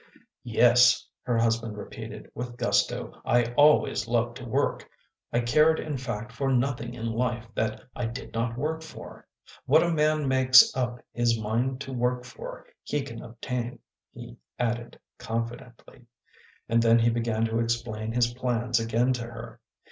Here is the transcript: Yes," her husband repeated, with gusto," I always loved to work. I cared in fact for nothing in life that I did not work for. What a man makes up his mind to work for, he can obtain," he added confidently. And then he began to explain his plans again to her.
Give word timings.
Yes," 0.43 1.05
her 1.25 1.37
husband 1.37 1.77
repeated, 1.77 2.31
with 2.33 2.57
gusto," 2.57 3.13
I 3.23 3.53
always 3.53 4.07
loved 4.07 4.35
to 4.37 4.45
work. 4.45 4.89
I 5.31 5.41
cared 5.41 5.79
in 5.79 5.95
fact 5.95 6.31
for 6.31 6.51
nothing 6.51 6.95
in 6.95 7.05
life 7.05 7.45
that 7.53 7.83
I 7.95 8.07
did 8.07 8.33
not 8.33 8.57
work 8.57 8.81
for. 8.81 9.27
What 9.67 9.83
a 9.83 9.91
man 9.91 10.27
makes 10.27 10.75
up 10.75 10.97
his 11.13 11.37
mind 11.39 11.81
to 11.81 11.93
work 11.93 12.25
for, 12.25 12.65
he 12.81 13.03
can 13.03 13.21
obtain," 13.21 13.77
he 14.11 14.37
added 14.57 14.99
confidently. 15.19 16.07
And 16.67 16.81
then 16.81 16.97
he 16.97 17.11
began 17.11 17.45
to 17.45 17.59
explain 17.59 18.11
his 18.11 18.33
plans 18.33 18.79
again 18.79 19.13
to 19.13 19.25
her. 19.25 19.59